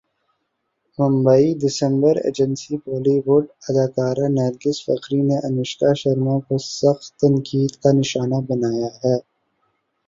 Mumbai 0.99 1.47
December agency 1.61 2.75
Bali 2.83 3.15
would 3.25 3.45
اداکارہ 3.67 4.27
نرگس 4.37 4.77
فخری 4.85 5.19
نے 5.27 5.37
انوشکا 5.47 5.89
شرما 5.99 6.35
کو 6.45 6.55
سخت 6.79 7.07
تنقید 7.19 7.71
کا 7.81 7.89
نشانہ 7.99 8.39
بنایا 8.47 8.89
ہے 9.01 9.15